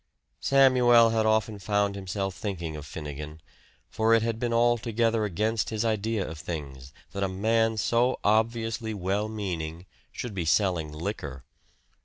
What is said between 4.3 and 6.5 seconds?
been altogether against his idea of